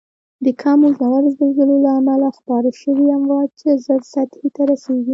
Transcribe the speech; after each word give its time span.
د 0.45 0.47
کمو 0.61 0.87
ژورو 0.97 1.29
زلزلو 1.37 1.75
له 1.85 1.91
امله 1.99 2.29
خپاره 2.37 2.69
شوی 2.81 3.07
امواج 3.17 3.49
زر 3.85 3.99
سطحې 4.13 4.49
ته 4.55 4.61
رسیږي. 4.71 5.09